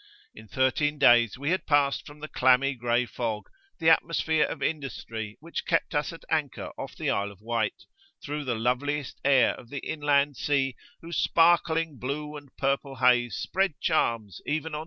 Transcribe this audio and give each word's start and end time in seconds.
In 0.33 0.47
thirteen 0.47 0.97
days 0.97 1.37
we 1.37 1.51
had 1.51 1.67
passed 1.67 2.07
from 2.07 2.21
the 2.21 2.27
clammy 2.27 2.73
grey 2.73 3.05
fog, 3.05 3.43
that 3.79 3.87
atmosphere 4.01 4.47
[p.9]of 4.47 4.63
industry 4.65 5.37
which 5.41 5.67
kept 5.67 5.93
us 5.93 6.11
at 6.11 6.25
anchor 6.27 6.71
off 6.75 6.95
the 6.95 7.11
Isle 7.11 7.29
of 7.31 7.39
Wight, 7.39 7.83
through 8.23 8.45
the 8.45 8.55
loveliest 8.55 9.21
air 9.23 9.53
of 9.53 9.69
the 9.69 9.77
Inland 9.87 10.37
Sea, 10.37 10.75
whose 11.03 11.17
sparkling 11.17 11.97
blue 11.99 12.35
and 12.35 12.49
purple 12.57 12.95
haze 12.95 13.37
spread 13.37 13.79
charms 13.79 14.41
even 14.47 14.73
on 14.73 14.79
N. 14.79 14.79